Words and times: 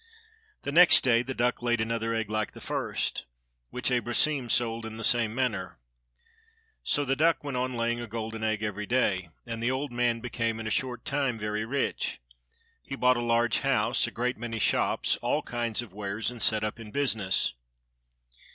The 0.63 0.71
next 0.71 1.01
day 1.01 1.21
the 1.21 1.35
duck 1.35 1.61
laid 1.61 1.79
another 1.79 2.11
egg 2.11 2.27
like 2.27 2.53
the 2.53 2.59
first, 2.59 3.25
which 3.69 3.91
Abrosim 3.91 4.49
sold 4.49 4.83
in 4.83 4.97
the 4.97 5.03
same 5.03 5.35
manner. 5.35 5.77
So 6.81 7.05
the 7.05 7.15
duck 7.15 7.43
went 7.43 7.55
on 7.55 7.75
laying 7.75 8.01
a 8.01 8.07
golden 8.07 8.43
egg 8.43 8.63
every 8.63 8.87
day, 8.87 9.29
and 9.45 9.61
the 9.61 9.69
old 9.69 9.91
man 9.91 10.19
became, 10.19 10.59
in 10.59 10.65
a 10.65 10.71
short 10.71 11.05
time, 11.05 11.37
very 11.37 11.65
rich. 11.65 12.19
He 12.81 12.95
bought 12.95 13.15
a 13.17 13.21
large 13.21 13.59
house, 13.59 14.07
a 14.07 14.09
great 14.09 14.37
many 14.39 14.57
shops, 14.57 15.17
all 15.17 15.43
kinds 15.43 15.83
of 15.83 15.93
wares, 15.93 16.31
and 16.31 16.41
set 16.41 16.63
up 16.63 16.79
in 16.79 16.89
business. 16.89 17.53